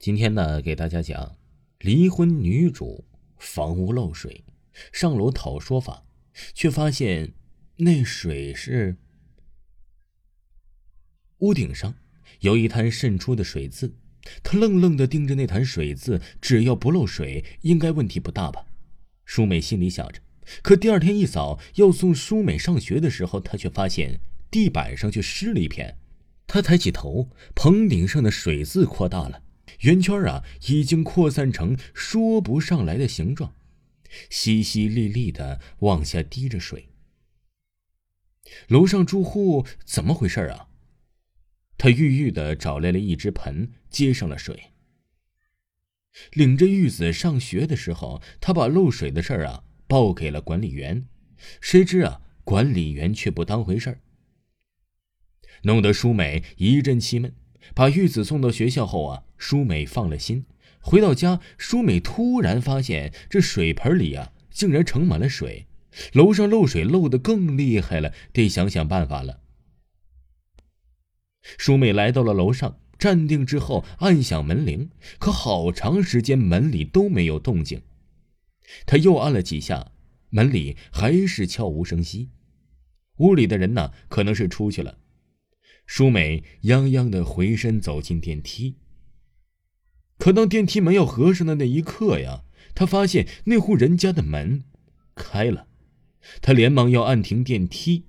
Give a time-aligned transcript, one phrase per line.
[0.00, 1.36] 今天呢，给大家讲
[1.80, 3.04] 离婚女主
[3.36, 4.44] 房屋漏水，
[4.94, 6.06] 上楼讨说法，
[6.54, 7.34] 却发现
[7.76, 8.96] 那水是
[11.40, 11.94] 屋顶上
[12.40, 13.94] 有一滩渗出的水渍。
[14.42, 18.64] 她愣愣的盯着那滩水渍，只要不漏水，应该问题不大吧？
[19.26, 20.22] 舒美心里想着。
[20.62, 24.18] 可第二天一早要送舒美上学的时候，她却发现
[24.50, 25.98] 地板上却湿了一片。
[26.46, 29.42] 她抬起头，棚顶上的水渍扩大了。
[29.80, 33.54] 圆圈啊，已经扩散成说不上来的形状，
[34.28, 36.88] 淅淅沥沥的往下滴着水。
[38.68, 40.68] 楼上住户怎么回事啊？
[41.78, 44.72] 他郁郁的找来了一只盆，接上了水。
[46.32, 51.06] 领着玉子上学的时候，他把漏水的事儿啊报给了管理员，
[51.60, 54.00] 谁知啊，管理员却不当回事儿，
[55.62, 57.32] 弄得舒美一阵气闷。
[57.74, 60.44] 把玉子送到学校后啊，舒美放了心。
[60.80, 65.66] 回到家，舒美突然发现这水盆里啊，竟然盛满了水。
[66.12, 69.40] 楼上漏水漏得更厉害了，得想想办法了。
[71.58, 77.82] 舒美来到了楼上，站定之后按响门铃，可好长时间门里都没有动静。
[78.86, 79.90] 他又按了几下，
[80.30, 82.30] 门里还是悄无声息。
[83.16, 84.96] 屋里的人呢，可能是出去了。
[85.92, 88.76] 舒美泱泱的回身走进电梯，
[90.18, 92.44] 可当电梯门要合上的那一刻呀，
[92.76, 94.62] 她发现那户人家的门
[95.16, 95.66] 开了，
[96.40, 98.04] 她连忙要按停电梯，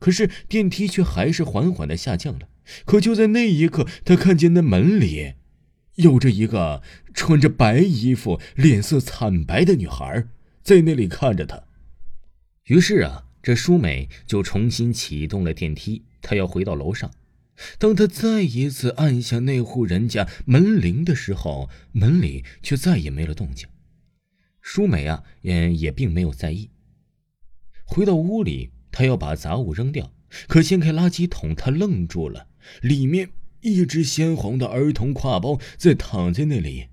[0.00, 2.48] 可是电梯却还是缓缓的下降了。
[2.84, 5.34] 可就在那一刻，她看见那门里
[5.94, 6.82] 有着一个
[7.14, 10.26] 穿着白衣服、脸色惨白的女孩
[10.60, 11.62] 在那里看着她。
[12.64, 16.02] 于是啊，这舒美就重新启动了电梯。
[16.26, 17.12] 他要回到楼上，
[17.78, 23.68] 当他再一次按下那户人家门铃的时候，门里却再也没了动静。
[24.60, 26.70] 舒美啊，也也并没有在意。
[27.84, 30.12] 回到屋里，他要把杂物扔掉，
[30.48, 32.48] 可掀开垃圾桶，他愣住了，
[32.82, 36.88] 里面一只鲜红的儿童挎包在躺在那里。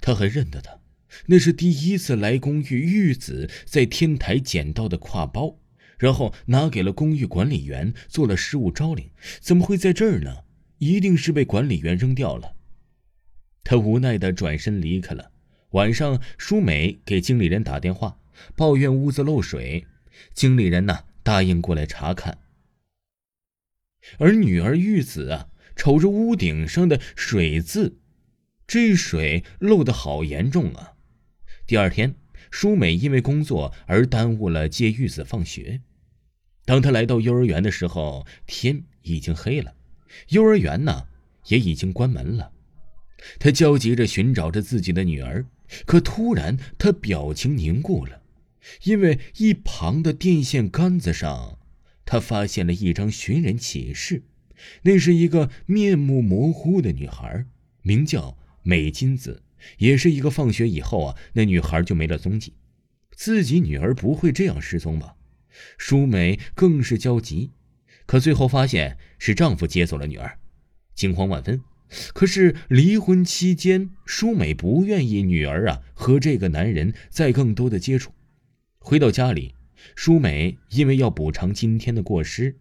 [0.00, 0.80] 他还认得他，
[1.26, 5.58] 那是第一次来公寓，玉子在天台捡到的挎包。
[6.02, 10.38] 然后拿给了公寓管理员做了失物招领，怎么会在这儿呢？
[10.78, 12.56] 一定是被管理员扔掉了。
[13.62, 15.30] 他无奈的转身离开了。
[15.70, 18.18] 晚上，舒美给经理人打电话，
[18.56, 19.86] 抱怨屋子漏水。
[20.34, 22.38] 经理人呢，答应过来查看。
[24.18, 28.00] 而女儿玉子啊，瞅着屋顶上的水渍，
[28.66, 30.94] 这水漏的好严重啊！
[31.64, 32.16] 第二天，
[32.50, 35.80] 舒美因为工作而耽误了接玉子放学。
[36.64, 39.74] 当他来到幼儿园的时候，天已经黑了，
[40.28, 41.08] 幼儿园呢
[41.46, 42.52] 也已经关门了。
[43.38, 45.44] 他焦急着寻找着自己的女儿，
[45.86, 48.22] 可突然他表情凝固了，
[48.84, 51.58] 因为一旁的电线杆子上，
[52.04, 54.22] 他发现了一张寻人启事。
[54.82, 57.44] 那是一个面目模糊的女孩，
[57.82, 59.42] 名叫美金子，
[59.78, 62.54] 也是一个放学以后啊，那女孩就没了踪迹。
[63.16, 65.16] 自己女儿不会这样失踪吧？
[65.78, 67.50] 舒美更是焦急，
[68.06, 70.38] 可最后发现是丈夫接走了女儿，
[70.94, 71.60] 惊慌万分。
[72.14, 78.12] 可是离婚期间，舒美不愿意女儿啊和这个男人再更多的接触。
[78.78, 79.54] 回到家里，
[79.94, 82.56] 舒美因为要补偿今天的过失，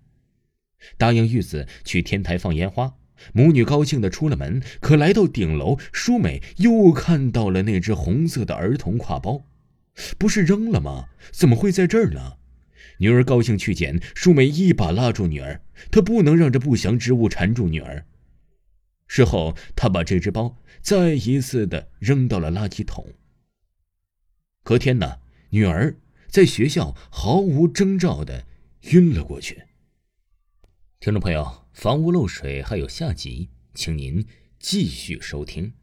[0.98, 2.96] 答应玉子去天台放烟花。
[3.34, 9.46] 母女高兴的出了门，可来到顶楼，舒美又看到了那只红色的儿童挎包，
[10.18, 11.10] 不是扔了吗？
[11.32, 12.34] 怎么会在这儿呢？
[13.02, 18.06] 女儿高兴去捡，舒美一把拉住女儿，她不能让这不祥之物缠住女儿。
[19.08, 23.12] 事后，她把这只包再一次的扔到了垃圾桶。
[24.62, 25.18] 隔天呢，
[25.50, 25.98] 女儿
[26.28, 28.46] 在学校毫无征兆的
[28.92, 29.64] 晕了过去。
[31.00, 34.24] 听众朋友，房屋漏水还有下集，请您
[34.60, 35.74] 继续收听。